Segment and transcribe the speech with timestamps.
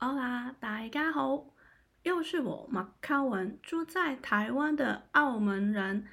[0.00, 1.46] 好啦，大家好，
[2.04, 6.06] 又是我马卡文，住在台湾的澳门人。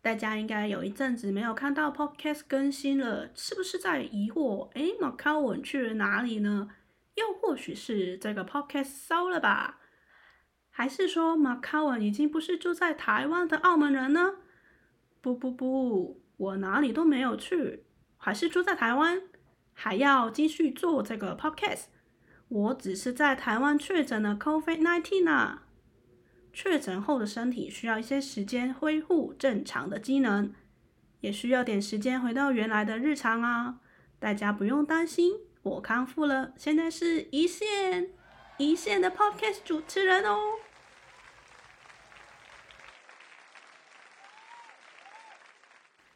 [0.00, 4.70] 大家应该有一阵子没有看到 Podcast 更新了，是不是在疑惑？
[4.72, 6.70] 诶，马卡文去了哪里呢？
[7.16, 9.80] 又或许是这个 Podcast 烧了吧？
[10.70, 14.36] 还是说马卡文已经不是住在台湾的澳门人呢？
[15.20, 17.84] 不不不，我哪里都没有去，
[18.16, 19.20] 还是住在台湾，
[19.74, 21.88] 还要继续做这个 Podcast。
[22.48, 25.64] 我只是在台湾确诊了 COVID-19 啊，
[26.52, 30.54] 确诊后的身体需要一些时间恢复正常的机能，
[31.20, 33.80] 也需要点时间回到原来的日常啊。
[34.18, 38.10] 大家不用担心，我康复了，现在是一线
[38.58, 40.38] 一线的 Podcast 主持人哦。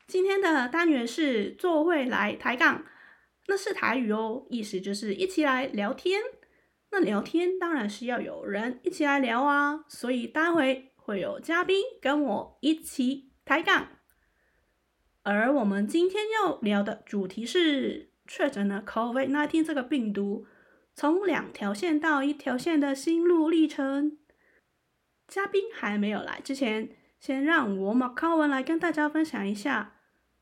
[0.07, 2.85] 今天的单元是做会来抬杠。
[3.51, 6.21] 那是台语哦，意思就是一起来聊天。
[6.93, 13.89] 那聊天当然是要有人一起来聊啊，所以待会会有嘉宾跟我一起抬杠。
[15.25, 20.47] 而我们今天要聊的主题是确诊了 COVID-19 这个病毒，
[20.95, 24.19] 从两条线到一条线的心路历程。
[25.27, 30.00] 嘉宾还没有来之前，先让我马康文来跟大家分享一下。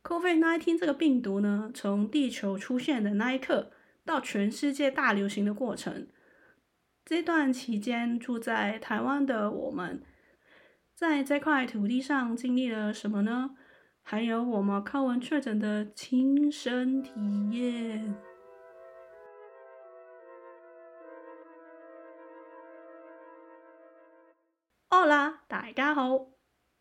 [0.08, 3.70] COVID-19 这个病毒呢，从地球出现的那一刻
[4.06, 6.08] 到全世界大流行的过程，
[7.04, 10.02] 这段期间住在台湾的我们，
[10.94, 13.50] 在这块土地上经历了什么呢？
[14.02, 18.14] 还有我们马卡文确诊的亲身体验。
[24.88, 26.28] 好啦，大家好，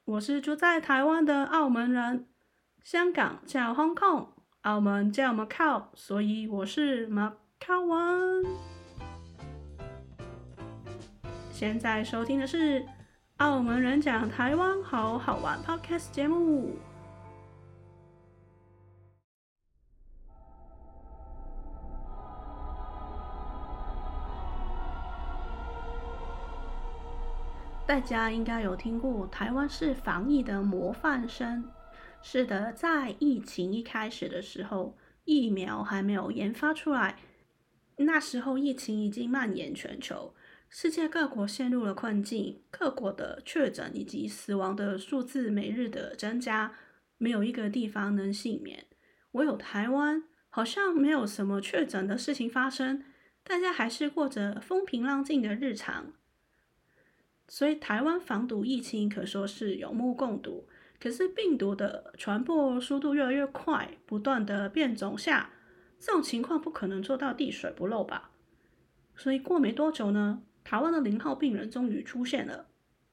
[0.05, 2.29] 我是住在台湾的澳门人。
[2.89, 4.27] 香港叫 Hong Kong，
[4.61, 8.45] 澳门叫 Macau，所以我是马卡文。
[11.51, 12.79] 现在收听的是
[13.39, 16.77] 《澳门人讲台湾好好玩》Podcast 节目。
[27.85, 31.69] 大家应该有听过，台湾是防疫的模范生。
[32.21, 37.19] 是的，在疫情一开始的时候，疫苗还没有研发出来，
[37.95, 40.35] 那时候疫情已经蔓延全球，
[40.69, 46.75] 世界各国陷入了困境，各国的确诊以及死亡的数字每日的增加，
[47.17, 48.85] 没有一个地方能幸免。
[49.31, 53.05] 唯有台湾，好像没有什么确诊的事情发生，
[53.43, 56.13] 大家还是过着风平浪静的日常，
[57.47, 60.67] 所以台湾防堵疫情可说是有目共睹。
[60.99, 65.51] 可是病毒的传播速度越来越快，不断的变种下，
[65.99, 68.31] 这种情况不可能做到滴水不漏吧？
[69.15, 72.67] 所以过没多久呢，台湾的零号病人终于出现了。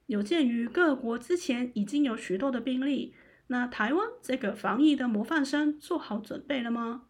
[0.07, 3.13] 有鉴于各国之前已经有许多的病例，
[3.47, 7.05] 那台湾这个防疫的模范生做好准备了吗？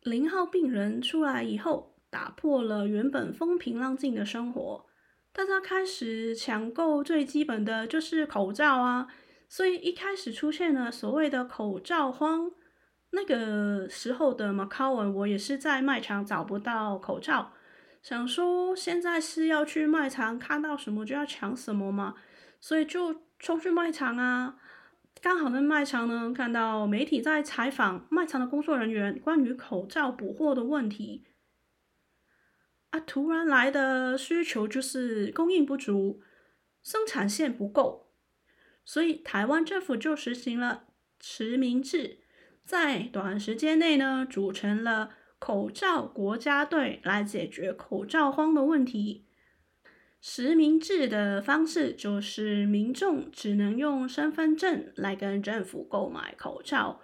[0.00, 4.86] 零号病人出来以后，打破了原本风平浪静的生活，
[5.32, 9.08] 大家开始抢购最基本的就是口罩啊。
[9.54, 12.50] 所以一开始出现了所谓的口罩荒，
[13.10, 17.52] 那个时候的马卡文，我也是在卖场找不到口罩，
[18.02, 22.16] 想说现在是要去卖场看到什么就要抢什么嘛，
[22.58, 24.56] 所以就冲去卖场啊。
[25.22, 31.22] 刚好在卖场呢，看到媒体在采访卖场的工作人员关于口罩补货的问题，
[32.90, 36.20] 啊，突然来的需求就是供应不足，
[36.82, 38.03] 生产线不够。
[38.84, 40.84] 所以台湾政府就实行了
[41.20, 42.18] 实名制，
[42.64, 49.26] 在短时间内呢，组成了口罩国家队来解决口罩荒的问题。
[50.20, 57.02] 实名制的方式就是民众只能用身份证来跟政府购买口罩，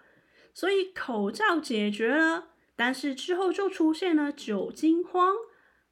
[0.54, 5.34] 所以口罩解决了，但是之后就出现了酒精荒，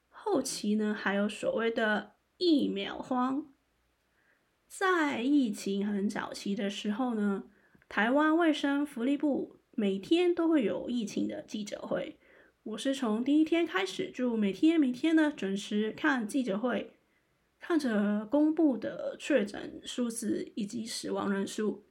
[0.09, 3.47] 后期呢还有所谓的疫苗荒。
[4.69, 7.45] 在疫情很早期的时候呢，
[7.89, 12.19] 台湾卫生福利部每天都会有疫情的记者会。
[12.63, 16.93] 我是从第一天开始就每天每天呢准时看记者会，
[17.59, 21.87] 看着公布的确诊数字以及死亡人数，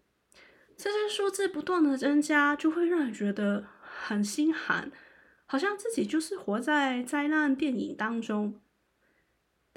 [0.78, 4.92] 这些数字不断的增加，就会让人觉得很心寒，
[5.48, 8.62] 好像自己就是活在灾难电影当中。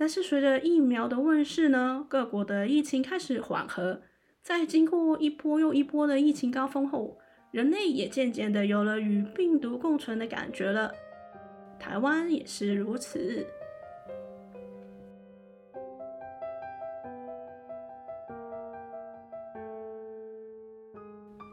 [0.01, 4.01] 但是随着疫苗的问世呢各国的疫情开始缓和。
[4.41, 7.19] 在经过一波又一波的疫情高峰后
[7.51, 10.91] 人类也渐渐的有了与病毒共存的感觉了。
[11.79, 13.47] 台湾也是如此。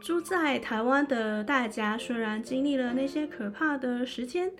[0.00, 4.50] 住在台湾的大家虽然经历了那些可怕的时间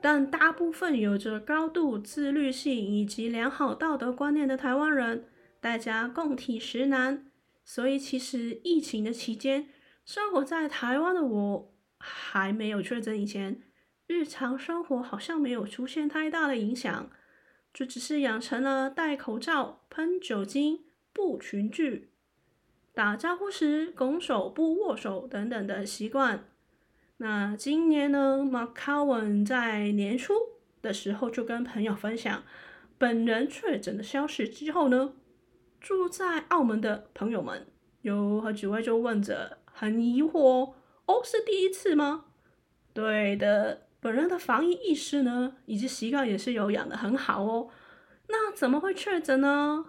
[0.00, 5.24] 但大部分有着高度自律性以及良好道德观念的台湾人，
[5.60, 7.26] 大家共体时难。
[7.64, 9.68] 所以，其实疫情的期间，
[10.04, 13.60] 生活在台湾的我还没有确诊以前，
[14.06, 17.10] 日常生活好像没有出现太大的影响，
[17.74, 22.12] 就只是养成了戴口罩、喷酒精、不群聚。
[22.94, 26.48] 打招呼时拱手不握手等等的习惯。
[27.20, 30.34] 那今年呢，Mark 在年初
[30.80, 32.44] 的时候就跟朋友分享
[32.96, 35.14] 本人确诊的消息之后呢，
[35.80, 37.66] 住在澳门的朋友们
[38.02, 40.74] 有好几位就问着，很疑惑
[41.06, 42.26] 哦，是第一次吗？
[42.94, 47.68] 对的，本人的防疫意识呢，以及习惯也是有养得很好哦。
[48.28, 49.86] 那怎么会确诊呢？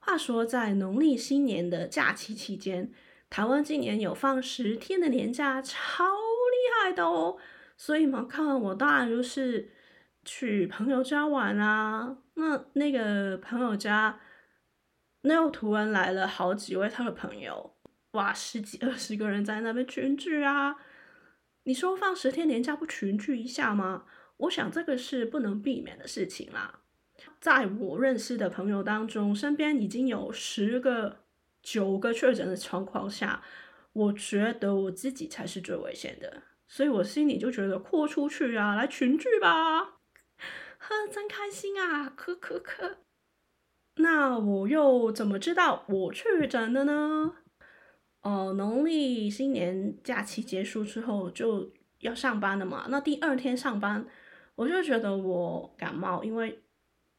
[0.00, 2.90] 话说，在农历新年的假期期间，
[3.30, 7.38] 台湾今年有放十天的年假，超厉害的哦。
[7.76, 9.70] 所以嘛，看我当然就是
[10.24, 12.18] 去朋友家玩啊。
[12.34, 14.20] 那那个朋友家，
[15.22, 17.76] 那又突然来了好几位他的朋友，
[18.12, 20.76] 哇，十几二十个人在那边群聚啊。
[21.64, 24.04] 你说放十天年假不群聚一下吗？
[24.38, 26.80] 我想这个是不能避免的事情啦。
[27.38, 31.24] 在我认识的朋友当中，身边已经有十个、
[31.62, 33.42] 九个确诊的情况下，
[33.92, 39.80] 我觉得我自己才是最危险的，所以我心里就觉得豁出去啊，来群聚吧，
[40.78, 42.98] 呵，真开心啊，可可可。
[43.96, 47.34] 那我又怎么知道我确诊的呢？
[48.22, 54.06] 哦，农历新年假期结束之后就要上班了嘛，那第二天上班，
[54.54, 56.62] 我就觉得我感冒，因为。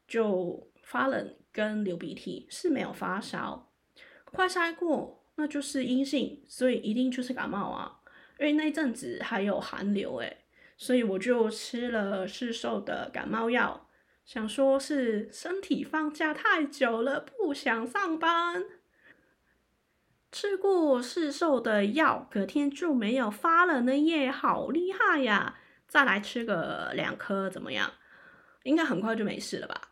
[0.08, 3.71] 就发冷跟流鼻涕，是没有发烧，
[4.32, 8.00] 快筛过那就是阴性，所以一定就是感冒啊。
[8.40, 10.46] 因为那阵子还有寒流诶，
[10.78, 13.88] 所以我就吃了市售的感冒药，
[14.26, 18.64] 想说是身体放假太久了，不想上班。
[20.32, 25.60] 吃过市售的药，隔天就没有发冷了耶，好厉害呀！
[25.88, 27.92] 再来吃个两颗怎么样？
[28.64, 29.90] 应该很快就没事了吧？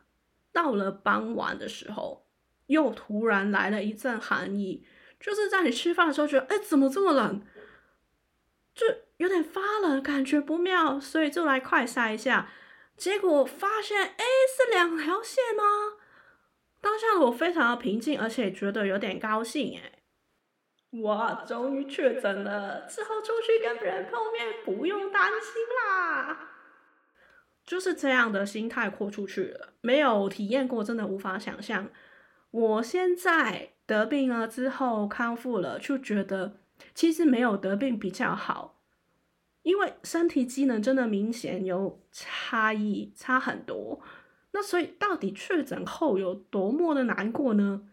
[0.54, 2.26] 到了傍晚的时候，
[2.70, 4.86] 又突然来了一阵寒意，
[5.20, 7.42] 就是在你吃饭的时候觉得，哎，怎么这么冷？
[8.74, 8.86] 就
[9.18, 12.50] 有点发冷，感觉不妙，所以就来快筛一下，
[12.96, 14.26] 结果发现，哎，
[14.56, 15.64] 是两条线吗？
[16.80, 20.04] 当下我非常的平静，而且觉得有点高兴，哎，
[21.02, 26.52] 哇，终于确诊了，之后出去跟别人碰面不用担心啦。
[27.66, 31.90] 就是这样的心态豁出去了，没有体验过，真的无法想象。
[32.52, 36.58] 我现在得病了之后康复了，就觉得
[36.96, 38.82] 其实没有得病比较好，
[39.62, 44.02] 因为身体机能真的明显有差异，差很多。
[44.52, 47.84] 那所以到底确诊后有多么的难过呢？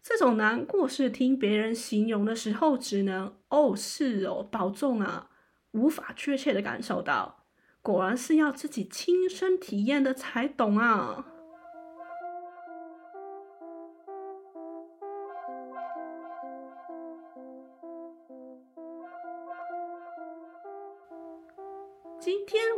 [0.00, 5.30] 这种难过是听别人形容的时候，只能哦，是哦，保重啊，
[5.72, 7.44] 无法确切的感受到。
[7.82, 11.33] 果然是要自己亲身体验的才懂啊！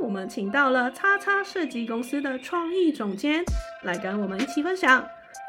[0.03, 3.43] 我们请到了叉叉设计公司的创意总监
[3.83, 5.05] 来跟我们一起分享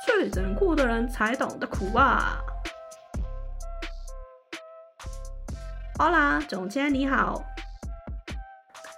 [0.05, 2.37] 确诊过的人才懂得苦啊
[5.97, 7.43] ！Hola，总监你好。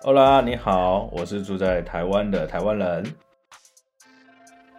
[0.04, 3.16] Hola，你好，我是住在台湾的台湾人。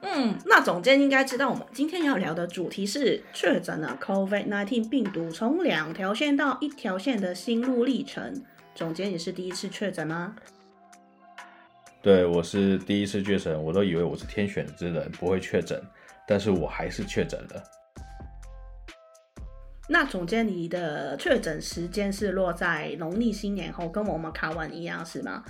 [0.03, 8.43] 嗯，那总监应该知道，我们今天要聊的主题是确诊了 COVID-19 病毒从两条线到一条线的心路历程。
[8.75, 10.37] 总监也是第一次确诊吗？
[12.03, 15.79] 对，我是第一次确诊，我都以为我是天选之人，不会确诊，
[16.27, 17.63] 但是我还是确诊了。
[19.87, 25.45] 那总监，你的确诊时间是落在农历新年后，跟我们卡文一样是吗？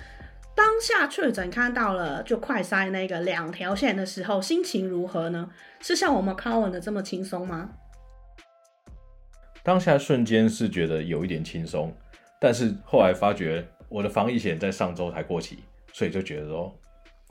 [0.56, 5.48] 当下确诊看到了就快筛那个两条线的时候，心情如何呢？
[5.80, 7.70] 是像我们卡文的这么轻松吗？
[9.62, 11.94] 当下瞬间是觉得有一点轻松，
[12.40, 16.78] 但是后来发觉我的防疫险在上周才过期，所以就觉得说，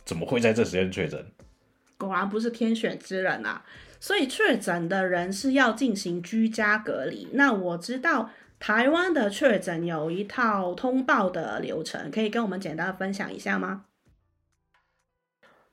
[0.05, 1.25] 怎么会在这时间确诊？
[1.97, 3.65] 果然不是天选之人啊！
[3.99, 7.27] 所以确诊的人是要进行居家隔离。
[7.33, 13.85] 那我知道台湾的确诊有一套通报的流程，可以跟我们简单分享一下吗？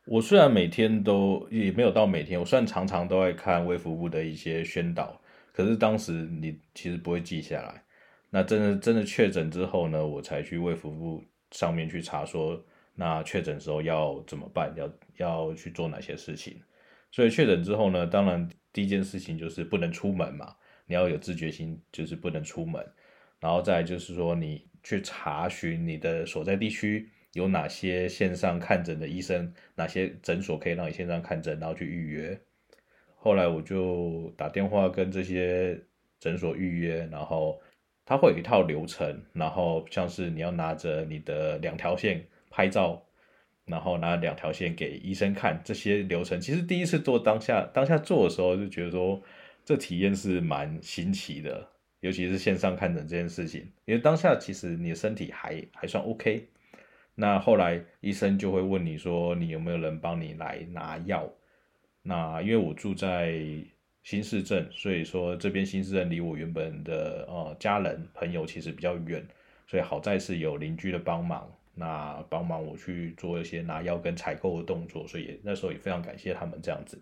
[0.06, 5.20] 我虽然每天都也没有到每天，我虽然常常都会看卫福部的一些宣导，
[5.52, 7.84] 可是当时你其实不会记下来。
[8.30, 12.60] 那真的真的确诊之后呢，我才去卫福部上面去查说，
[12.96, 16.60] 那确诊时候要怎么办，要要去做哪些事情。
[17.12, 22.84] 所以确诊之后呢，当然第一件事情就是不能出门嘛，你要有自觉心，就是不能出门。
[23.38, 32.40] 然后再就是说，你去查询你的所在地区有哪些线上看诊的医生，哪些诊所可以让你线上看诊，然后去预约。
[33.14, 35.78] 后来我就打电话跟这些
[36.18, 37.60] 诊所预约，然后
[38.04, 42.26] 他会有一套流程，然后像是你要拿着你的两条线
[42.56, 43.02] 拍照，
[43.66, 49.22] 然后拿两条线给医生看，这些流程其实第一次做当下当下做的时候就觉得说
[49.62, 51.68] 这体验是蛮新奇的。
[52.00, 56.46] 尤其是线上看诊这件事情，因为当下其实你的身体还还算 OK，
[57.14, 61.28] 那后来医生就会问你说，你有没有人帮你来拿药？
[62.02, 63.34] 那因为我住在
[64.02, 69.26] 新市镇，所以说这边新市镇离我原本的呃家人朋友其实比较远，
[69.66, 77.00] 所以好在是有邻居的帮忙，那帮忙我去做一些拿药跟采购的动作，所以那时候也非常感谢他们这样子。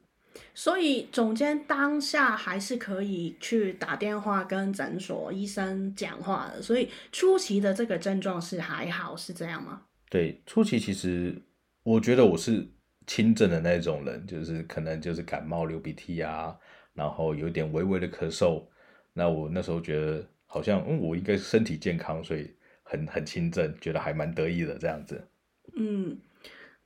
[0.52, 9.82] 所以总监当下还是可以去打电话跟诊所医生讲话的，所以初期的这个症状是还好，是这样吗？
[10.10, 11.40] 对，初期其实
[11.84, 12.66] 我觉得我是
[13.06, 16.56] 轻症的那种人，就是可能就是感冒、流鼻涕啊，
[16.94, 18.64] 然后有点微微的咳嗽。
[19.12, 22.50] 那我那时候觉得好像嗯，我应该身体健康，所以
[22.84, 25.26] 很 很轻症，觉得还蛮得意的这样子。
[25.74, 26.16] 嗯。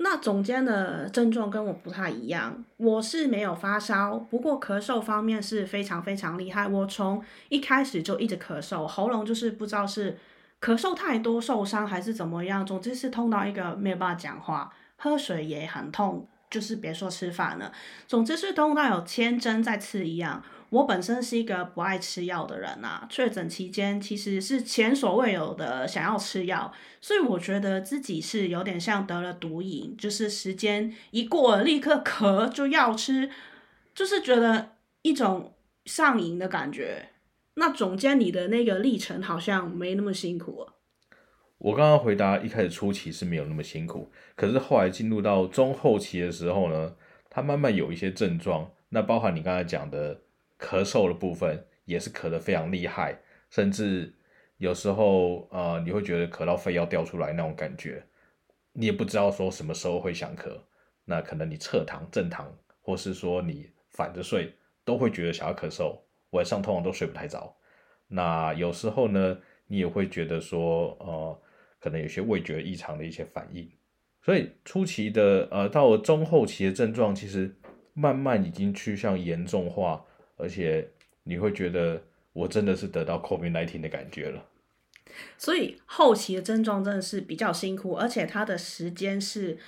[0.00, 6.68] 那总监的症状跟我不太一样，我是没有发烧，不过咳嗽方面是非常非常厉害。
[6.68, 10.16] 我从一开始就一直咳嗽，喉咙就是不知道是
[10.60, 17.72] 咳嗽太多受伤还是怎么样，总之是痛到一个没有办法讲话，喝水也很痛，就是别说吃饭了，
[18.06, 20.40] 总之是痛到有千针在刺一样。
[20.70, 26.70] 我本身是一个不爱吃药的人啊，确诊期间其实是前所未有的想要吃药，
[27.00, 33.30] 所以我觉得自己是有点像得了毒瘾，就是时间一过立刻咳就要吃，
[33.94, 35.54] 就是觉得一种
[35.86, 37.08] 上瘾的感觉。
[37.54, 40.68] 那总监你的那个历程好像没那么辛苦。
[41.56, 46.94] 我刚刚回答一开始初期是没有那么辛苦，可是后来进入到中后期的时候呢，
[47.30, 50.20] 它慢慢有一些症状，那包含你刚才讲的。
[50.58, 53.18] 咳嗽的部分也是咳得非常厉害，
[53.50, 54.14] 甚至
[54.56, 58.04] 有时候呃，你会觉得咳到肺要掉出来那种感觉，
[58.72, 60.58] 你也不知道说什么时候会想咳。
[61.04, 64.52] 那可能你侧躺、正躺，或是说你反着睡，
[64.84, 65.98] 都会觉得想要咳嗽。
[66.30, 67.56] 晚上通常都睡不太着。
[68.08, 71.40] 那有时候呢，你也会觉得说呃，
[71.80, 73.70] 可能有些味觉异常的一些反应。
[74.22, 77.56] 所以初期的呃，到中后期的症状，其实
[77.94, 80.04] 慢慢已经趋向严重化。
[80.38, 80.88] 而且
[81.24, 82.02] 你会觉得
[82.32, 84.46] 我真的是得到 COVID-19 的感觉了，
[85.36, 89.58] 所以后期的症状真的是比较辛苦，而且它的时间是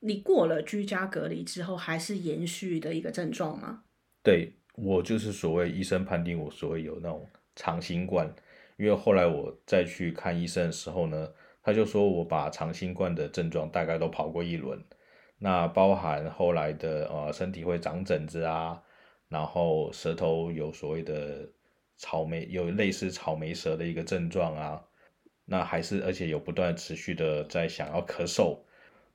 [0.00, 3.84] 你过了居家隔离之后还是延续的一个症状吗？
[4.22, 8.28] 对，我就是所谓医生判定我所谓有那种长新冠，
[8.76, 11.30] 因为后来我再去看医生的时候呢，
[11.62, 14.82] 他就说我把长新冠的症状大概都跑过一轮，
[15.38, 18.82] 那包含后来的呃身体会长疹子啊。
[19.28, 21.48] 然后舌头有所谓的
[21.96, 24.84] 草莓，有类似草莓舌的一个症状啊，
[25.44, 28.58] 那还是而且有不断持续的在想要咳嗽，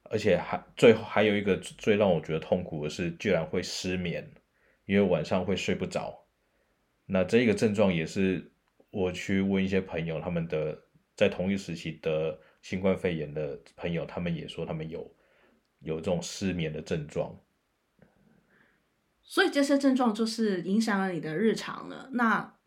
[0.03, 4.29] 而且还最后还有一个最让我觉得痛苦的是，居然会失眠，
[4.85, 6.17] 因为晚上会睡不着。
[7.05, 8.51] 那这个症状也是
[8.89, 10.77] 我去问一些朋友，他们的
[11.15, 15.15] 在同一时期得新冠肺炎的朋友，他们也说他们有
[15.79, 17.33] 有这种失眠的症状。
[19.31, 22.09] 所以这些症状就是影响了你的日常了。
[22.11, 22.57] 那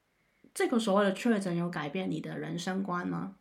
[0.54, 3.36] 这个所谓的确诊有改变你的人生观吗？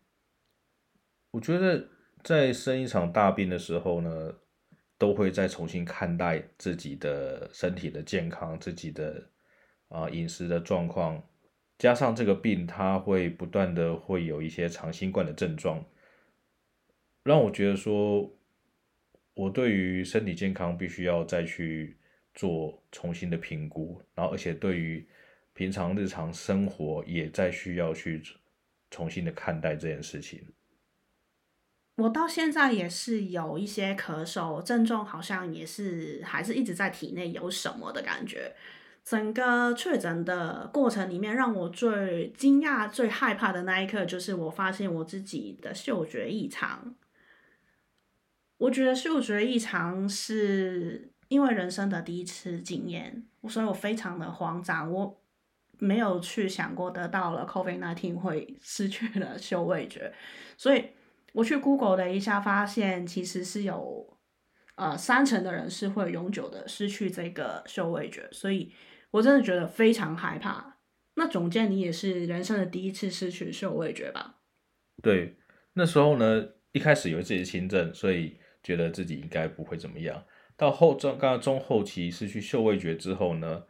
[1.31, 1.87] 我觉得
[2.21, 4.33] 在生一场大病的时候呢，
[4.97, 9.29] 都会再重新看待自己的身体的健康、自己的
[9.87, 11.23] 啊、呃、饮食的状况，
[11.77, 15.85] 加上这个病，它会不断的会有一些长新冠的症状，
[17.23, 18.35] 让我觉得说，
[19.33, 21.97] 我对于身体健康必须要再去。
[22.33, 25.07] 做重新的评估，然后而且对于
[25.53, 28.21] 平常日常生活也在需要去
[28.89, 30.43] 重新的看待这件事情。
[31.97, 38.55] 我到现在也是有一些咳嗽症状，好像也是还是一直在体内有什么的感觉。
[39.05, 46.95] 整个确诊的过程里面，让我最惊讶、最害怕的那一刻，就是我发现我自己的嗅觉异常。
[48.57, 51.12] 我觉得嗅觉异常是。
[51.33, 54.91] 因为人生的第一次经验，所以我非常的慌张。
[54.91, 55.19] 我
[55.79, 60.13] 没有去想过得到了 COVID-19 会失去了嗅味觉，
[60.55, 60.89] 所以
[61.33, 64.15] 我去 Google 了一下，发现其实是有
[64.75, 68.71] 呃三成的人是会永久的失去这个嗅味觉，所以
[69.09, 70.77] 我真的觉得非常害怕。
[71.15, 74.35] 那总监，你也是人生的第一次失去嗅味觉吧？
[75.01, 75.35] 对，
[75.73, 80.23] 那时候呢，一开始有自己的轻症，所以觉得自己应该不会怎么样。
[80.55, 83.63] 到后中，刚刚中后期失去嗅味觉之后呢，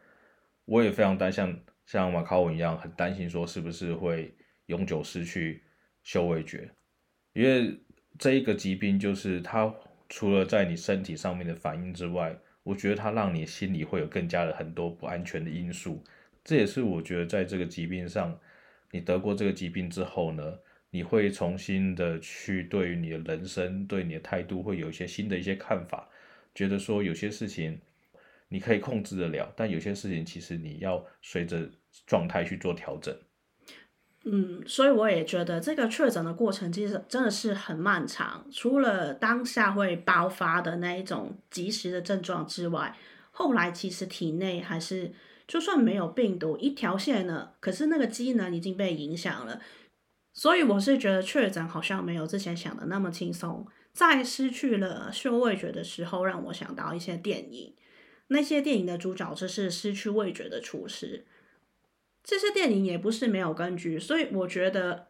[0.66, 1.62] 我也非常担心。
[1.86, 4.34] 像马卡文一样很担心，说是不是会
[4.68, 5.62] 永久失去
[6.02, 6.70] 嗅味觉？
[7.34, 7.78] 因为
[8.18, 9.74] 这一个疾病就是它
[10.08, 16.02] 除了在你身体上面的反应之外，我觉得它让你心里会有更加的很多不安全的因素。
[16.44, 18.38] 这也是我觉得在这个疾病上，
[18.92, 20.58] 你得过这个疾病之后呢，
[20.90, 26.08] 你会重新的去对于你的人生、对你的态度会有一些新的一些看法，
[26.53, 27.79] 觉得说有些事情。
[28.50, 31.67] 你可以控制得了，但有些事情其实你要随着
[32.05, 33.17] 状态去做调整。
[34.25, 38.45] 嗯，所以我也觉得这个确诊的过程其实真的是很漫长。
[38.51, 42.95] 除了当下会爆发的那一种即时的症状之外，
[43.31, 45.12] 后来其实体内还是
[45.48, 49.60] 就算没有病毒一条线呢，可是那个机能已经被影响了。
[50.31, 53.65] 所以我是觉得确诊好像没有之前想的那么轻松。
[53.93, 57.75] 在失去了嗅味觉的时候，让我想到一些电影。
[58.27, 61.25] 那些电影的主角就是失去味觉的厨师，
[62.23, 65.09] 这些电影也不是没有根据，所以我觉得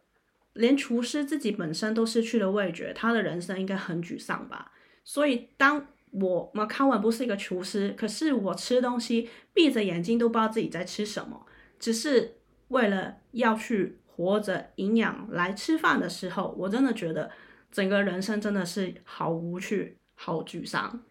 [0.52, 4.72] 连厨师自己本身都失去了味觉，他的人生应该很沮丧吧。
[5.04, 11.46] 所以当我马卡文不是一个厨师，可是我吃东西闭着眼睛都不知道自己在吃什么，
[11.78, 12.36] 只是
[12.68, 17.30] 为了要去活着营养来吃饭的时候，我真的觉得
[17.74, 21.02] 整个人生真的是好无趣，好沮丧。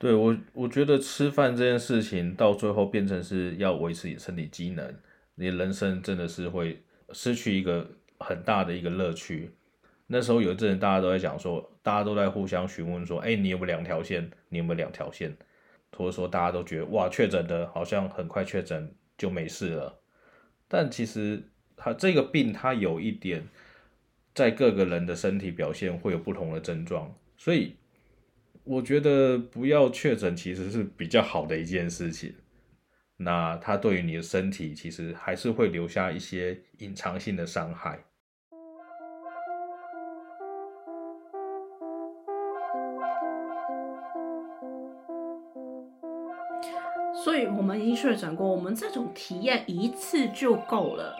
[0.00, 4.92] 对我，我觉得吃饭这件事情到最后变成是要维持你身体机能，
[5.36, 9.52] 你人生真的是会失去一个很大的一个乐趣。
[10.08, 14.28] 那时候有一阵大家都在讲说，大家都在互相询问说，哎，你有没有两条线？
[14.48, 15.36] 你有没有两条线？
[15.96, 20.00] 或者说大家都觉得哇，确诊的好像很快确诊就没事了。
[20.66, 21.44] 但其实
[21.76, 23.46] 他这个病他有一点，
[24.40, 27.76] 在各个人的身体表现会有不同的症状，所以。
[28.62, 32.34] 我觉得不要确诊其实是比较好的一件事情。
[33.16, 37.98] 那它对于你的身体其实还是会留下一些隐藏性的伤害。
[47.24, 51.16] 所以我们已经确诊过，我们这种体验一次就够了。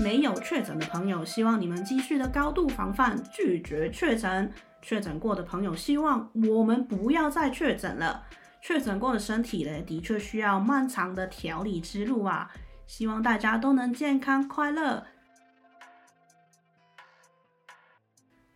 [0.00, 4.50] 没有确诊的朋友，希望你们继续的高度防范，拒绝确诊。
[4.80, 8.22] 确诊过的朋友，希望我们不要再确诊了。
[8.62, 12.48] 确诊过的身体呢，的确需要漫长的调理之路啊。
[12.86, 15.04] 希望大家都能健康快乐。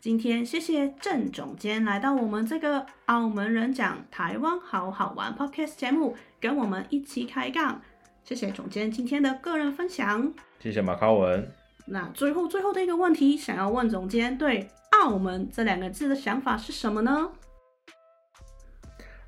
[0.01, 7.83] 今天谢谢郑总监来到我们这个澳门人讲台湾好好玩 Podcast 节目，跟我们一起开杠。
[8.25, 10.33] 谢谢总监今天的个人分享。
[10.61, 11.53] 谢谢马卡文。
[11.87, 14.69] 那最后最后的一个问题，想要问总监对。
[14.93, 17.31] 澳门这两个字的想法是什么呢？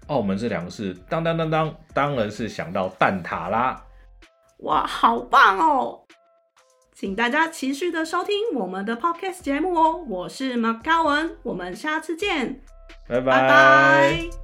[0.07, 3.83] 澳门这两个字，当当当当，当然是想到蛋挞啦！
[4.59, 6.05] 哇，好棒哦！
[6.93, 10.05] 请大家持续的收听我们的 Podcast 节目哦。
[10.07, 12.61] 我是马卡文，我们下次见，
[13.09, 14.44] 拜拜。